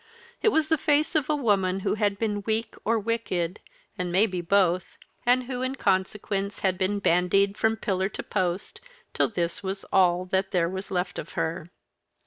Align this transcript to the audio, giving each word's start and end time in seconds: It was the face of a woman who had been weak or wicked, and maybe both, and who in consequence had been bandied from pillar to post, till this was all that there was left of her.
It 0.41 0.47
was 0.49 0.69
the 0.69 0.79
face 0.79 1.13
of 1.13 1.29
a 1.29 1.35
woman 1.35 1.81
who 1.81 1.93
had 1.93 2.17
been 2.17 2.41
weak 2.41 2.73
or 2.83 2.97
wicked, 2.97 3.59
and 3.99 4.11
maybe 4.11 4.41
both, 4.41 4.97
and 5.27 5.43
who 5.43 5.61
in 5.61 5.75
consequence 5.75 6.61
had 6.61 6.75
been 6.75 6.97
bandied 6.97 7.55
from 7.55 7.77
pillar 7.77 8.09
to 8.09 8.23
post, 8.23 8.81
till 9.13 9.27
this 9.27 9.61
was 9.61 9.83
all 9.93 10.25
that 10.25 10.49
there 10.49 10.67
was 10.67 10.89
left 10.89 11.19
of 11.19 11.33
her. 11.33 11.69